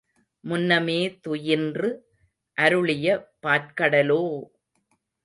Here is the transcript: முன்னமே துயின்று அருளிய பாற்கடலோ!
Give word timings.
முன்னமே 0.43 0.97
துயின்று 1.27 1.89
அருளிய 2.57 3.07
பாற்கடலோ! 3.43 4.21